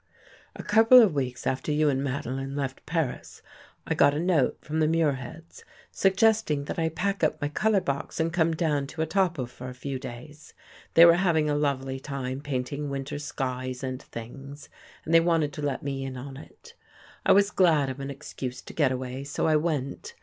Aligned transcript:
"A 0.55 0.63
couple 0.63 0.99
of 0.99 1.13
weeks 1.13 1.45
after 1.45 1.71
you 1.71 1.87
and 1.87 2.03
Madeline 2.03 2.55
left 2.55 2.87
Paris, 2.87 3.43
I 3.85 3.93
got 3.93 4.15
a 4.15 4.19
note 4.19 4.57
from 4.59 4.79
the 4.79 4.87
Muirheads, 4.87 5.63
suggesting 5.91 6.65
that 6.65 6.79
I 6.79 6.89
pack 6.89 7.23
up 7.23 7.39
my 7.39 7.49
color 7.49 7.81
box 7.81 8.19
and 8.19 8.33
come 8.33 8.55
down 8.55 8.87
to 8.87 9.03
Etaples 9.03 9.49
for 9.51 9.69
a 9.69 9.75
few 9.75 9.99
days. 9.99 10.55
They 10.95 11.05
were 11.05 11.17
having 11.17 11.51
a 11.51 11.55
lovely 11.55 11.99
time 11.99 12.41
painting 12.41 12.89
winter 12.89 13.19
skies 13.19 13.83
and 13.83 14.01
things 14.01 14.69
and 15.05 15.13
they 15.13 15.19
wanted 15.19 15.53
to 15.53 15.61
let 15.61 15.83
me 15.83 16.03
in 16.03 16.17
on 16.17 16.35
it. 16.35 16.73
I 17.23 17.31
was 17.33 17.51
glad 17.51 17.87
of 17.87 17.99
an 17.99 18.09
excuse 18.09 18.63
to 18.63 18.73
get 18.73 18.91
away, 18.91 19.23
so 19.23 19.45
I 19.45 19.55
went. 19.55 20.15